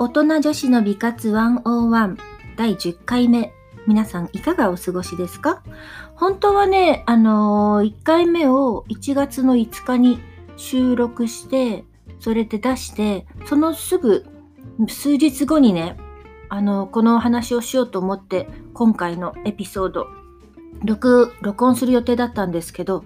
[0.00, 2.16] 大人女子の美活101
[2.56, 3.52] 第10回目。
[3.88, 5.60] 皆さんいかがお過ごしですか？
[6.14, 10.20] 本当はね、あのー1回目を1月の5日に
[10.56, 11.84] 収録して、
[12.20, 14.24] それで出して、そのすぐ
[14.86, 15.96] 数日後にね、
[16.48, 20.06] あのこのお話をしようと思って、今回のエピソード、
[20.84, 23.02] 録録音する予定だったんですけど、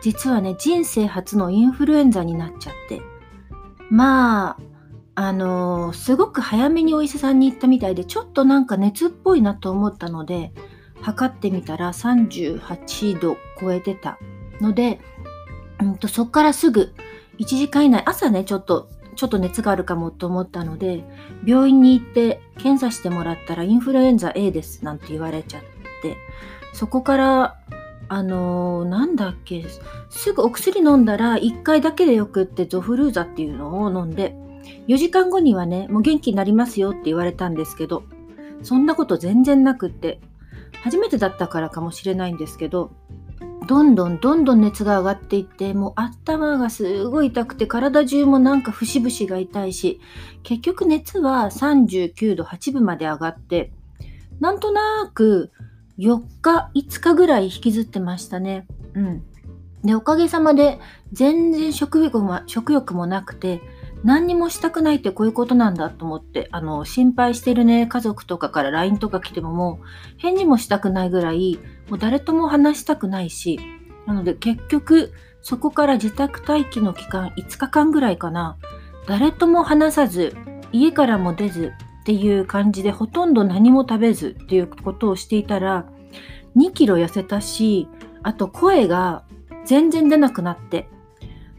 [0.00, 3.00] 実はね、人生初のインフルエンザになっちゃって、
[3.90, 4.56] まあ、
[5.18, 10.52] あのすごく早めにお医者さんに行ったみたいで、ちょっとなんか熱っぽいなと思ったので、
[11.00, 14.18] 測ってみたら38度超えてた
[14.60, 15.00] ので、
[15.80, 16.94] うんとそっからすぐ
[17.38, 21.02] 1時間以内、朝ね、ちょっと、ちょっと熱があるかもと思ったので、
[21.46, 25.62] 病院に行って検査してもらったらインフルエンザ A ですなんて言われちゃっ
[26.02, 26.18] て、
[26.74, 27.56] そこから、
[28.08, 29.64] あのーなんだっけ、
[30.10, 34.36] すぐお薬飲んだら1回だけでよくってゾフルーザっていうのを飲んで、
[34.88, 38.04] 4時間後にはね、もう元気になりますよって言われたんですけど、
[38.62, 40.20] そんなこと全然なくって、
[40.82, 42.92] 初めてだったからかもしれないんですけど、
[43.66, 50.00] どんどんどんどん熱が上がっていって、もう頭がすごい痛くて、体中もなんか節々が痛いし、
[50.44, 53.72] 結局熱は39度8分まで上がって、
[54.38, 55.50] なんとなく
[55.98, 58.66] 4日、5日ぐらい引きずってましたね。
[58.94, 59.22] うん。
[59.82, 60.78] で、おかげさまで
[61.12, 63.60] 全然食欲も食欲もなくて、
[64.06, 69.86] 何にもしたくないってこういうことなんだと思って、あの、心配してるね、家族とかから LINE とか来てももう
[70.18, 71.58] 返事もしたくないぐらい、
[71.90, 73.58] もう誰とも話したくないし、
[74.06, 78.56] なので結局、そこから自宅待機の期間5日間ぐらいかな、
[79.08, 80.36] 誰とも話さず、
[80.70, 85.84] 家からも出ずっていう感じでほとんど何も食べずっていうことをしていたら、
[86.56, 87.88] 2キロ痩せたし、
[88.22, 89.24] あと声が
[89.64, 90.88] 全然出なくなって、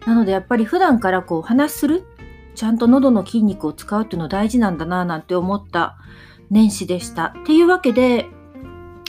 [0.06, 2.06] なのでやっぱり普段からこう話する
[2.58, 5.96] ちゃんと喉の筋肉を使うっていうの大事なんだななんて思った
[6.50, 7.36] 年始でした。
[7.44, 8.26] っていうわけで、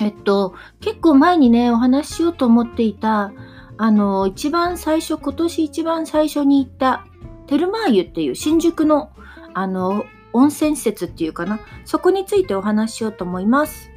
[0.02, 3.32] えっと、結構前にね、お話ししようと思っていた、
[3.78, 7.06] あの、一番最初、今年一番最初に行った、
[7.46, 9.12] テルマー湯っていう新宿の、
[9.54, 10.04] あの、
[10.34, 13.90] 温泉施設っていうかな、そこについてお話ししようと思います。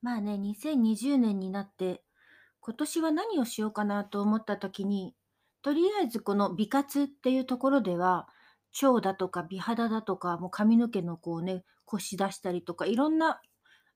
[0.00, 2.02] まあね、2020年になって、
[2.62, 5.16] 今年は何をしようかなと思った時に、
[5.62, 8.28] とりあえずこの美活っていうところでは、
[8.80, 13.42] 腸だとか美肌だとか、もう髪の毛のこうね、腰出したりとか、いろんな、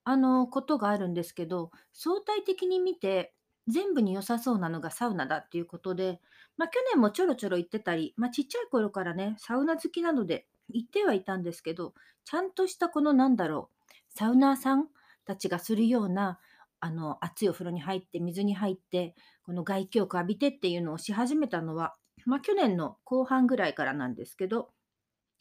[0.03, 3.33] あの、ことがあるんですけど、相対的に見て、
[3.67, 6.19] 全部に良さそうなのがサウナだっていうことで、
[6.57, 11.93] まあ去年もちょろちょろ行ってたり、まあちっちゃい頃からね、サウナ好きなので行ってはいたんですけど、
[12.25, 14.87] ちゃんとしたこのなんだろう、サウナーさん
[15.25, 16.39] たちがするような、
[16.79, 21.95] あの、熱いお風呂に入って、水に入って、この外気浴浴びてっていうのをし始めたのは、
[22.25, 24.71] まあ去年の後半ぐらいからなんですけど、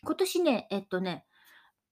[0.04, 1.26] 今年ね、えっとね、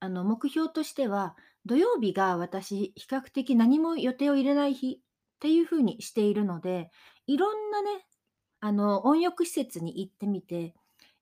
[0.01, 6.91] あの、目標としては、土曜日が私、比較的何も予定を入れない日っていう風にしているので、
[7.27, 8.07] いろんなね、
[8.61, 10.75] あの、温浴施設に行ってみて、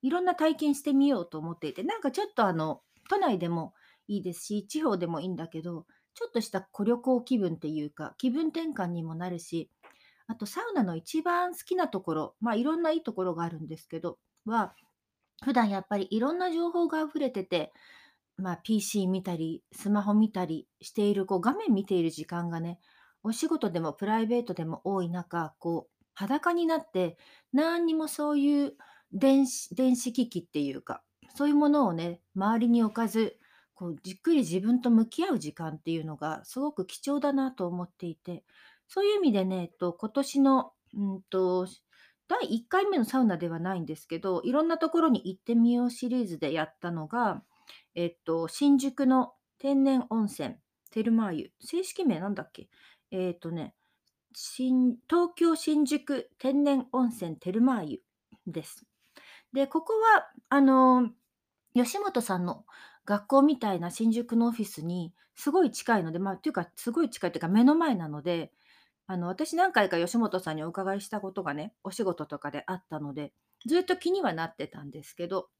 [0.03, 3.75] いろんな体験してみようと思っていて、なんかちょっとあの、都内でも
[4.09, 9.71] いいですし、地方でもいいんだけど、ちょっとした小旅行気分っていうか、気分転換にもなるし、
[10.27, 14.75] あとサウナの一番好きなところ、まあいろんないいところがあるんですけど、は、
[15.45, 17.73] 普段やっぱりいろんな情報が溢れてて、
[18.37, 22.79] まあ PC 見たり、スマホ見たりしている、こう画面見ている時間がね、
[23.23, 27.19] お仕事でもプライベートでも多い中、こう裸になって、
[27.53, 28.75] 何にもそういう
[29.12, 31.03] 電子電子機器っていうか、
[31.34, 33.39] そういうものをね、周りに置かず、
[33.75, 38.44] こうじっくり自分と向き合う時間っていうのがすごく貴重だなと思っていて、
[38.88, 41.66] そういう意味でね、えっと、今年の、うんと、
[42.28, 47.43] 第1回目のサウナではないんですけど、いろんなところに行ってみようシリーズでやったのが、
[47.94, 50.56] えっと、新宿の天然温泉、
[50.91, 51.53] テルマー湯。
[51.61, 52.69] 正式名なんだっけ？
[53.11, 53.75] えっとね、
[54.35, 58.00] 新東京新宿天然温泉テルマー湯
[58.46, 58.87] です。
[59.52, 61.11] で、ここは、あの、
[61.75, 62.64] 吉本さんの
[63.04, 68.52] 学校みたいな新宿のオフィスにすごい近いので、まあ、というか、すごい近いというか、目の前なので、
[69.06, 73.32] あの、私何回か吉本さんにお伺いしたことがね、お仕事とかであったので、
[73.66, 75.50] ずっと気にはなってたんですけど、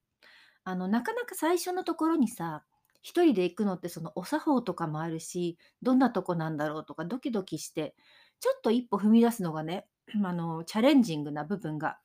[0.65, 2.65] あの、なかなか最初のところにさ、
[3.03, 7.97] 一人で行くのってそのお作法とかもあるし、どんなとこなんだろうとかドキドキして、
[8.41, 9.87] ちょっと一歩踏み出すのがね、
[10.25, 11.99] あの、チャレンジングな部分が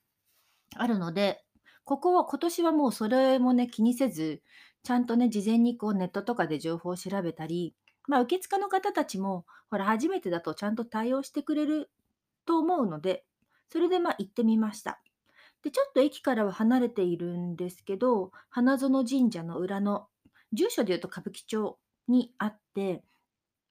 [0.76, 1.46] あるので、
[1.88, 4.42] ここは今年はもうそれもね、気にせず、
[4.84, 7.76] ちゃんとね、事前にこうネットとかで情報を調べたり、
[8.10, 11.90] まあ、受付の方たちも、ほら、初めてだとちゃんと対応してくれる
[12.46, 13.26] と思うので、
[13.70, 15.02] それでまあ行ってみました。
[15.64, 20.08] で、ちょっと駅からは離れているんですけど、花園神社の裏の、
[20.52, 21.80] 住所で言うと歌舞伎町
[22.10, 23.02] にあって、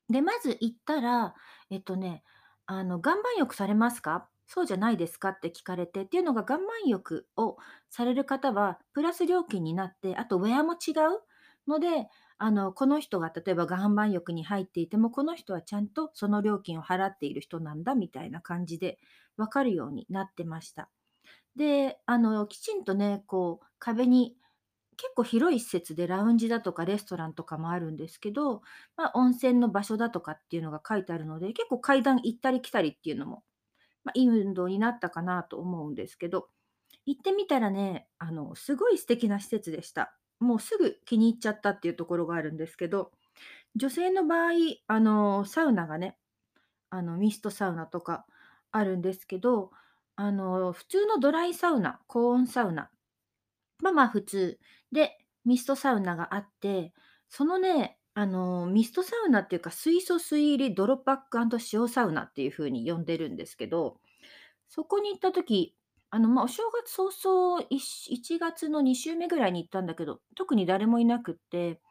[0.09, 1.35] で、まず行ったら、
[1.71, 2.25] えっとね、
[2.67, 4.29] あの、岩盤浴されますか？
[4.47, 7.57] そうじゃないですかって聞かれて、っていうのが岩盤浴を
[7.91, 11.23] される方はプラス料金になって、あとウェアも違う
[11.69, 12.09] ので、
[12.39, 18.99] あの、この人が例えば岩盤浴に入っていても、この人はちゃんとその料金を払っている人なんだみたいな感じで
[19.37, 20.91] 分かるようになってました。
[21.57, 24.37] で、あの、きちんとね、こう壁に
[24.97, 28.63] 結構広い施設でラウンジだとかレストランとかもあるんですけど、
[28.97, 33.45] まあ、温泉の場所だとかっていうのが書いてあるので、結構階段行ったり来たりっていうのも、
[34.07, 36.49] まあ、いい運動になったかなと思うんですけど、
[37.07, 40.17] 行ってみたらね、あの、すごい素敵な施設でした。
[40.41, 43.13] もうすぐ気に入っちゃったっていうところがあるんですけど、
[43.77, 44.53] 女性の場合、
[44.89, 46.19] あの、サウナがね、
[46.91, 48.27] あの、ミストサウナとか
[48.73, 49.73] あるんですけど、
[50.17, 52.91] あの、普通のドライサウナ、高温サウナ
[53.83, 54.59] まあまあ普通。
[54.93, 56.93] で、ミストサウナがあって、
[57.29, 61.39] そのね、あの、ミストサウナっていうか、水素水入り泥パック
[61.71, 64.01] 塩サウナっていう風に呼んでるんですけど、
[64.69, 65.77] そこに行った時、
[66.11, 71.83] あの、ま、お正月早々、いし1月の2週目ぐらいに行ったんだけど、特に誰もいなくって、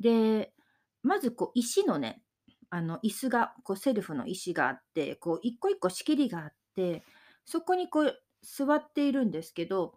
[0.00, 0.54] で、
[1.02, 2.22] まずこう石のね、
[2.70, 7.04] あの、椅子が、こうセルフの石があって、こう一個一個仕切りがあって、
[7.46, 9.94] そこにこう座っているんですけど、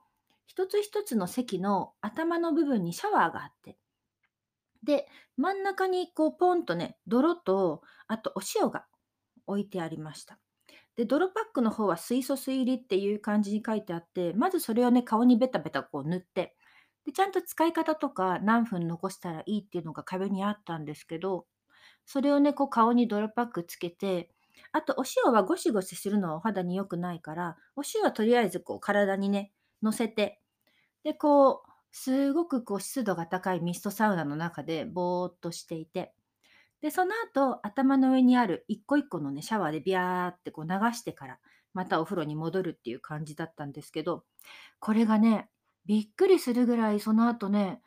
[0.48, 3.78] 一つ一つの席の頭の部分にシャワーがあって、
[4.84, 8.86] で、真ん中にこうポンとね、泥と、あとお塩が
[9.48, 10.40] 置いてありました。
[10.96, 16.56] で、泥パックの方は水素水入りっていう感じに書いてあって、まずそれをね、顔にベタベタこう塗って、
[17.06, 21.48] で、ちゃんと使い方とか何分残したらいいっていうのが壁にあったんですけど、
[22.06, 24.32] それをね、こう顔に泥パックつけて、
[24.72, 29.54] あとお塩はゴシゴシするのはお肌に良くないから、お塩はとりあえずこう体にね、
[29.84, 30.42] 乗せて、
[31.04, 36.14] で、こう、すごくこう湿度が高いミストサウナの中でぼーっとしていて、
[36.82, 41.40] で、その後、頭の上にある一個一個のね、シャワーでビャーってこう流してから、
[41.74, 44.24] またお風呂に戻るっていう感じだったんですけど、
[44.80, 45.50] これがね、
[45.86, 47.82] びっくりするぐらいその後ね、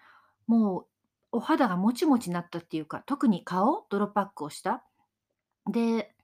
[0.47, 0.87] もう
[1.33, 4.85] お肌がもちもちになったっていうか、特に顔、泥パックをした。
[5.71, 6.15] で、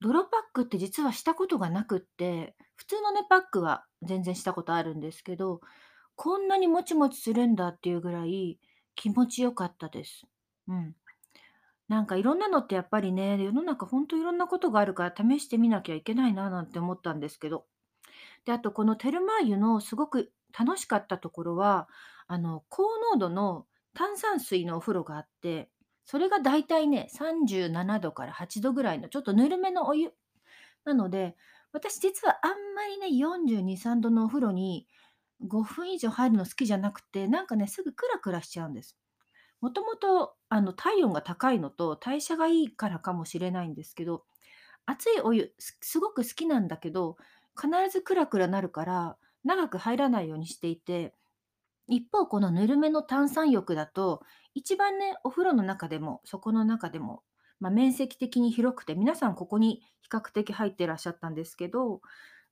[0.00, 5.60] 泥パックって実はしたことがなくって、普通のね、パックは全然したことあるんですけど、
[6.16, 8.58] こんなにもちもちするんだっていうぐらい
[8.94, 10.26] 気持ちよかったです。
[10.66, 10.96] うん。
[11.88, 17.66] なんかいろんなのってやっぱりね、世の中ほんといろんなことがあるから試してみなきゃいけないななんて思ったんですけど。
[18.44, 21.88] で、あとこのテルマー湯のすごく楽しかったところは、
[22.26, 25.70] あの、高濃度の炭酸水のお風呂があって、
[26.04, 30.12] それがだいたいね、37度から8度ぐらいのちょっとぬるめのお湯。
[30.84, 31.36] なので、
[31.72, 34.86] 私実はあんまりね、42、3度のお風呂に
[35.44, 38.96] 5分以上入るの好きじゃなくて、なんかね、すぐクラクラしちゃうんです。
[39.60, 44.24] もともと、あの、体温が高いのと代謝がいいからかもしれないんですけど、
[44.86, 47.16] 熱いお湯、すすごく好きなんだけど、
[47.60, 51.14] 必ずクラクラなるから、長く入らないようにしていて、
[51.88, 54.22] 一方このぬるめの炭酸浴だと、
[54.54, 57.22] 一番ね、お風呂の中でも、そこの中でも、
[57.60, 62.00] まあ、面積的に広くて、皆さんここに比較的入ってらっしゃったんですけど、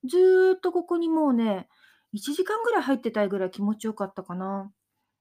[0.05, 1.69] ずーっとここにもうね、
[2.15, 4.73] 1時間ぐらい入ってたいぐらい気持ちよかったかな。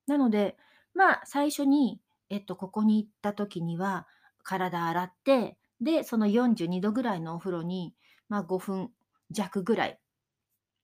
[0.07, 0.57] なので、
[0.93, 4.07] まあ、最初に、えっと、ここに行った時には、
[4.43, 7.95] 体洗って、で、その42度ぐらいのお風呂に、
[8.29, 8.91] まあ、5分
[9.31, 9.99] 弱ぐらい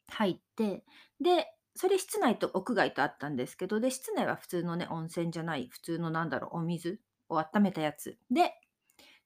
[0.08, 0.84] 入って、
[1.22, 7.00] で、それ室内と屋外とあったんですけど、で、室内は普通のね、温泉じゃない、普通のなんだろう、お水
[7.30, 8.18] を温めたやつ。
[8.32, 8.54] で、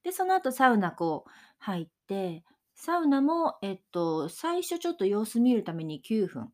[0.02, 6.52] で、その後サウナこう入って、サウナも、えっと、最初ちょっと様子見るために9分。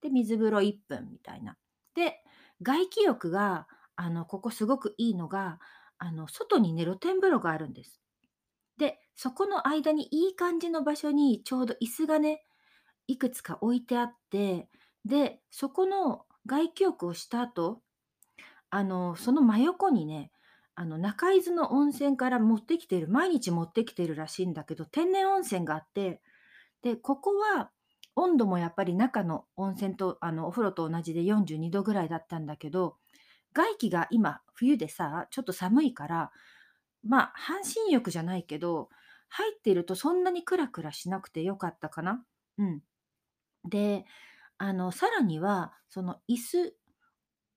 [0.00, 1.56] で、水風呂1分みたいな。
[1.94, 2.22] で、
[2.62, 5.58] 外気浴が、あの、ここすごくいいのが、
[5.98, 8.00] あの、外にね、露天風呂があるんです。
[8.76, 12.44] で、そこの間にいい感じの場所にちょうど椅子がね、
[13.08, 14.68] いくつか置いてあって、
[15.04, 17.82] で、そこの外気浴をした後、
[18.70, 20.30] あの、その真横にね、
[20.74, 26.22] あの、中伊豆の温泉から持ってきてる、毎日持ってきてるらしいんだけど、天然温泉があって、
[26.82, 27.70] で、ここは
[28.18, 32.96] 温度もやっぱり中の温泉とあのお風呂と同じで42度ぐらいだったんだけど
[33.54, 36.30] 外気が今冬でさちょっと寒いから
[37.04, 38.88] まあ半身浴じゃないけど
[39.28, 42.24] 入っているとそんなにクラクラしなくてよかったかな。
[42.58, 42.80] うん、
[43.68, 44.04] で
[44.58, 46.76] あのさらにはその椅子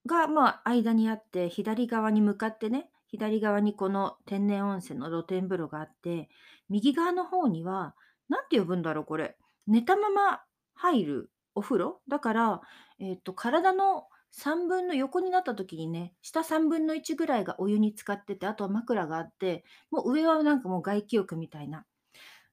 [0.05, 6.29] がまあ間にあって左側に向かってね左側にこの天然温泉の露天風呂があって
[6.69, 7.95] 右側の方には
[8.29, 9.37] 何て呼ぶんだろうこれ
[9.67, 10.41] 寝たまま
[10.81, 12.01] 入るお風呂？
[12.07, 12.61] だから、
[12.99, 21.85] えっと、体の3分の横になった時にね、下3分の1ぐらいがお湯に浸かってて、あとは枕があって、もう上はなんかもう外気浴みたいな。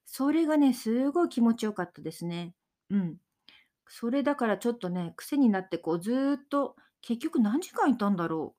[0.05, 2.55] それがね、すごい気持ちよかったですね。
[2.89, 3.17] うん。
[3.87, 8.55] それだからちょっとね、癖になってこうずっと、結局何時間いたんだろ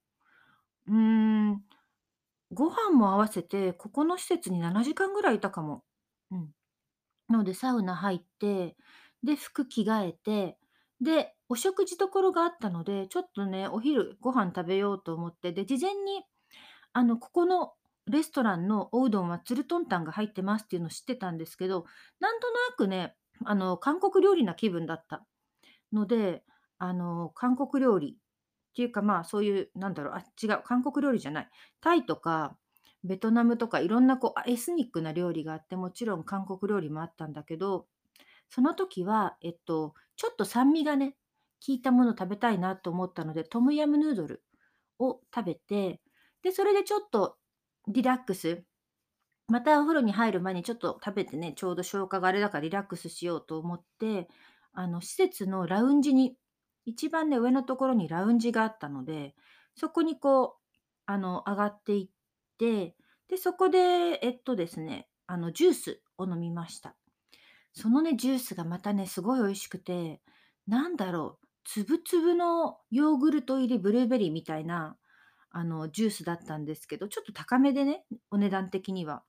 [0.89, 0.93] う。
[0.93, 0.99] うー
[1.53, 1.65] ん、
[2.53, 5.85] ご飯も合わせて、ここの施設に7時間ぐらいいたかも。
[6.31, 6.51] うん。
[7.29, 8.77] なのでサウナ入って、
[9.23, 10.59] で、服着替えて、
[11.01, 16.25] で、お食事処があったので、ちょっとね、お昼ご飯食べようと思って、で、事前に、
[16.93, 17.75] あの、ここの
[18.07, 21.85] レストランのおうどんはつるとんたんが入ってますっていうのを知ってたんですけど、
[22.21, 25.27] なんとなくね、あの、韓国料理な気分だった
[25.93, 26.45] ので、
[26.79, 28.17] あの、韓国料理っ
[28.75, 31.51] ていうか、まあ、そういう、なんだろう、あ、違う、韓国料理じゃない。
[31.81, 32.57] タイとか
[33.05, 37.87] ベトナムとかいろんなこう、エスニックな料理があって、もちろん韓国料理もあったんだけど、
[38.51, 41.17] その時は、えっと、ちょっと酸味がね、
[41.67, 44.45] 効いたもの食べたいなと思ったので、トムヤムヌードル
[44.99, 46.01] を食べて、
[46.43, 47.39] で、それでちょっと
[47.89, 48.65] リラックス、
[49.49, 54.29] またお風呂に入る前にちょっと食べてね、ちょうど消化があれだからリラックスしようと思って、
[54.73, 56.37] あの、施設のラウンジに、
[56.87, 59.35] 一番ね、上のところにラウンジがあったので、
[59.75, 60.71] そこにこう、
[61.07, 62.09] あの、上がっていっ
[62.59, 62.97] て、
[63.29, 66.97] で、そこで、えっとですね、あの、ジュースを飲みました。
[67.73, 70.21] そのね、ジュースがまたね、すごい美味しくて、
[70.67, 74.97] なんだろう、つぶつぶのヨーグルト入りブルーベリーみたいな、
[75.51, 79.25] あの、ジュースだったんですけど、ちょっと高めでね、お値段的には。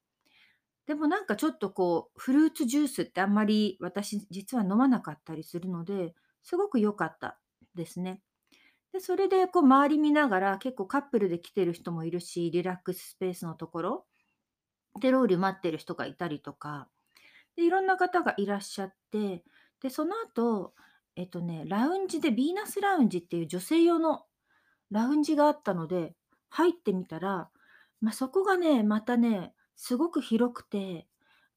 [0.87, 7.39] でもなんかちょっとこう、フルーツジュースってあんまり私実は飲まなかったりするので、すごく良かった
[7.75, 8.21] ですね。
[8.93, 14.05] で、それでこう周り見ながら、結構カップルで来てる人もいるし、リラックススペースのところ
[14.99, 16.89] でロール待ってる人がいたりとか、
[17.55, 19.43] で、いろんな方がいらっしゃって、
[19.81, 20.73] で、その後、
[21.15, 24.25] えっとね、ラウンジでヴィーナスラウンジっていう女性用の
[24.91, 26.15] ラウンジがあったので、
[26.49, 27.49] 入ってみたら、
[28.01, 31.07] まあ、そこがね、またね、すごく広くて、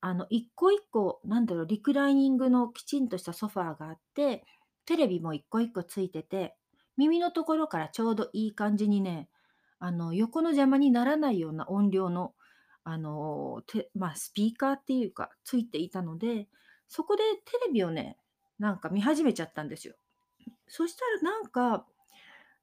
[0.00, 4.44] あの、一個一個、なんだろう、リクライニングのきちんとしたソファーがあって、
[4.84, 6.56] テレビも一個一個ついてて、
[6.96, 9.28] 耳のところからちょうどいい感じにね、
[9.78, 12.34] あの、横の邪魔にならないような音量の
[12.84, 16.48] あの、てまあ、スピーカーっていうか、ついていたので、
[16.88, 18.18] そこでテレビをね、
[18.58, 19.94] なんか見始めちゃったんですよ。
[20.68, 21.86] そしたらなんか、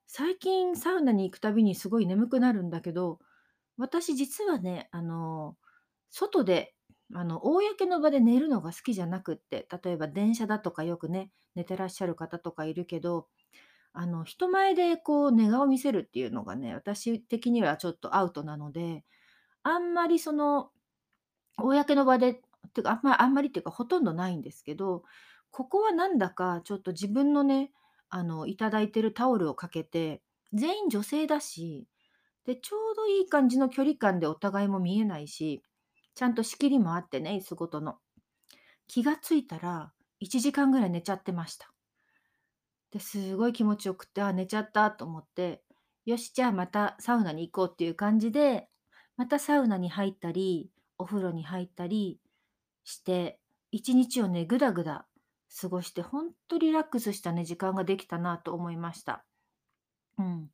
[0.08, 3.20] 最近サウナに行くたびにすごい眠くなるんだけど、
[3.78, 5.58] 私実はね、あの、
[6.10, 6.76] 外で、
[7.14, 13.28] あの、公の場で寝るのが好きじゃなくって、例えば電車だとかよくね、寝てらっしゃる方とかいるけど、
[13.94, 19.06] あの、人前でこう寝顔見せるっていうのがね、私的にはちょっとアウトなので、
[19.64, 20.72] あんまりその、
[21.58, 22.42] 公の場で、
[22.74, 25.04] てか、あんまあんまりっていうか、ほとんどないんですけど、
[25.52, 27.72] ここはなんだかちょっと自分のね、
[28.10, 30.22] あの、いただいてるタオルをかけて、
[30.54, 31.88] 全員女性だし、
[32.46, 35.64] で、ちょうどいい感じの距離感でお互いも見えないし、
[36.16, 37.98] ちゃんと仕切りもあってね、椅子ごとの。
[38.88, 41.72] 気がついたら、1時間ぐらい寝ちゃってました。
[42.92, 45.64] で、すごい気持ちよくて、あ、寝ちゃったと思って、
[46.06, 48.68] よし、じゃあまたサウナに行こうっていう感じで、
[49.22, 52.20] またサウナに入ったり、お風呂に入ったり
[52.84, 55.06] して、一日をね、ぐだぐだ
[55.62, 59.24] 過ごして、ほんとリラックスしたね、時間ができたなと思いました。
[60.18, 60.50] うん。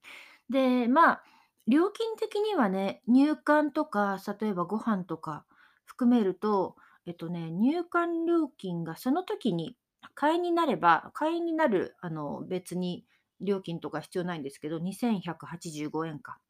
[0.49, 1.23] で、まあ、
[1.65, 5.45] 料金的にはね、入館とか、例えばご飯とか
[5.85, 9.77] 含めると、えっとね、入館料金がその時に
[10.13, 13.05] 会員になれば、会員になる、あの、別に
[13.39, 16.41] 料金とか必要ないんですけど、2185円か。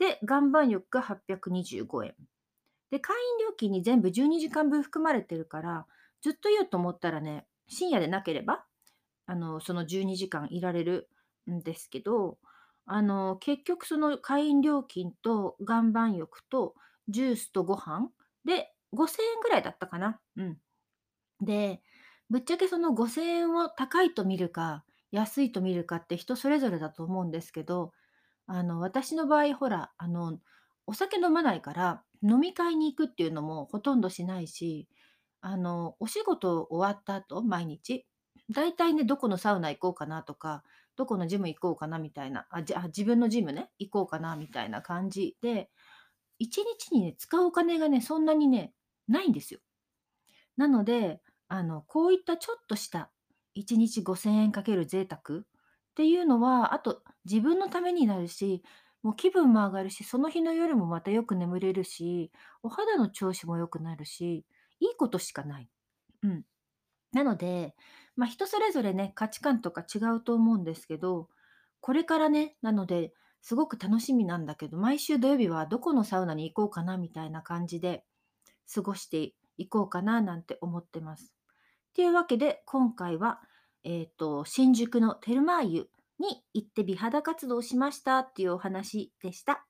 [0.00, 2.16] で、岩盤浴が825円。
[2.90, 5.86] で、会員料金に全部12時間分含まれてるから、
[6.22, 8.66] ずっといようと思ったらね、深夜でなければ、
[9.26, 11.10] あの、その12時間いられる
[11.50, 12.38] んですけど、
[12.86, 16.74] あの、結局その会員料金と岩盤浴と
[17.08, 18.10] ジュースとご飯
[18.44, 20.20] で5000円ぐらいだったかな。
[20.36, 20.58] うん。
[21.40, 21.82] で、
[22.28, 27.92] ぶっちゃけその5000円を高いと見るか、安いと見るかって人それぞれだと思うんですけど、
[28.52, 30.40] あの、私の場合、ほら、あの、
[30.84, 34.88] お酒飲まないから、飲み会に行くっていうのもほとんどしないし、
[35.40, 38.08] あの、お仕事終わった後、毎日、
[38.50, 40.64] だいたいね、どこのサウナ行こうかなとか、
[40.96, 45.70] どこのジム行こうかなみたいな、あ、じあ、自分のジムね、行こうかなみたいな感じで、
[46.40, 48.74] 1日にね、使うお金がね、そんなにね、
[49.06, 49.60] ないんですよ。
[50.56, 53.12] なので、あの、こういったちょっとした
[53.54, 55.44] 1日5000円かける贅沢
[55.90, 58.62] っていうのは、あと自分のためになるし、
[59.02, 62.32] もう気分も上がるし、その日の夜もまたよく眠れるし、
[62.62, 64.44] お肌の調子も良くなるし、
[64.80, 65.70] いいことしかない。
[66.22, 66.44] うん。
[67.12, 67.74] なので、
[68.16, 71.28] まあ、人それぞれね、価値観とか違うと思うんですけど、
[71.80, 78.04] これからね、なので、すごく楽しみなんだけど、毎週土曜日はどこのサウナに行こうかなみたいな感じで
[78.72, 81.34] 過ごしていこうかななんて思ってます。
[81.94, 83.40] というわけで、今回は、
[83.82, 89.64] えっ、と、新宿のテルマー湯に行って美肌活動しましたっていうお話でした。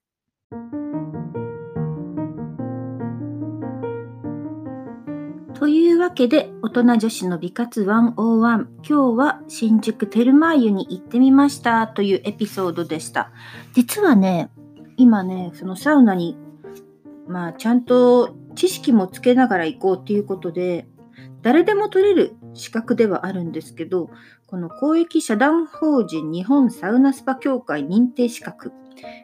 [5.54, 13.30] というわけで、大人女子の美活101、今日は新宿テルマー湯に行ってみましたというエピソードでした。
[13.74, 14.50] 実はね、
[14.96, 16.36] 今ね、そのサウナに、
[17.28, 20.88] まあ、ちゃんと知識もつけながら行こうっていうことで、
[21.42, 24.10] 誰でも取れる資格ではあるんですけど、
[24.46, 28.72] この公益社団法人日本サウナスパ協会認定資格、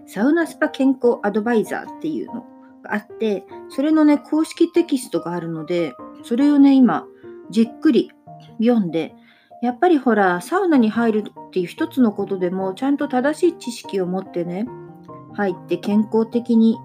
[0.06, 2.44] サウナスパ健康アドバイザーっていうの
[2.82, 7.06] があって、それのね、公式テキストがあるので、それをね、今、
[7.50, 8.10] じっくり
[8.58, 9.14] 読んで、
[9.62, 14.66] やっぱりほら、サウナに入るっていう一つのことでも、ちゃんと正しい知識を持ってね、
[15.34, 16.78] 入って健康的に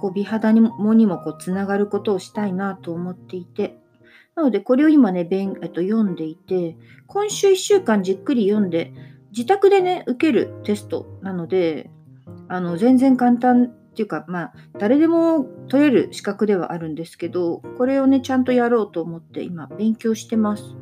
[0.00, 3.78] こう美肌にもにもこうつながることをしたいなと思っていて、
[4.38, 6.76] なのでこれを今ね、勉えっと、読んでいて、
[7.08, 8.92] 今週1週間じっくり読んで、
[9.32, 11.90] 自宅でね、受けるテストなので、
[12.46, 20.76] あの全然簡単っていうか、まあ、誰でも取れる資格ではあるんですけど、これをね、ちゃんとやろうと思って今、勉強してます。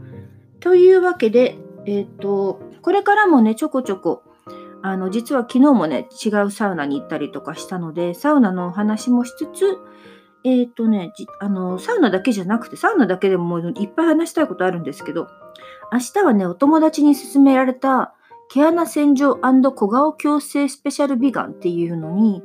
[0.61, 4.23] というわけで、えっ、と、これからもね、ちょこちょこ、
[4.83, 9.79] あの、実は昨日もね、違うサウナに行ったりとかしたので、サウナのお話もしつつ、
[10.47, 15.27] えっ、ー、とね、あの、サウナだけじゃなくて、サウナだけでもいっぱい話したいことあるんですけど、
[15.93, 18.15] 明日はね、お友達に勧められた、
[18.49, 22.45] 毛穴洗浄小顔矯正スペシャル美顔っていうのに、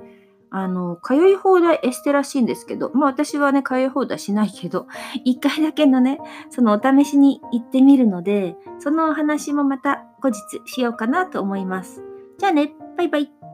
[0.49, 4.87] あの、通い放題エステらしいんですけど、まあ私はね、通い放題しないけど、
[5.23, 12.03] 一回だけのね、そのお試しに行ってみるので、そのお話もまた後日しようかなと思います。
[12.39, 13.50] じゃあね、バイバイ。